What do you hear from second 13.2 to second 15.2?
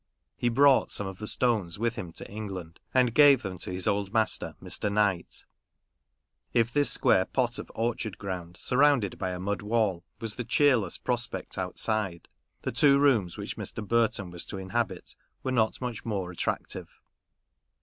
which Mr. Burton was to inhabit